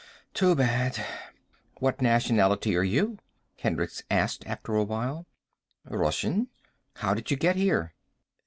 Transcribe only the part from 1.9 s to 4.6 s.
nationality are you?" Hendricks asked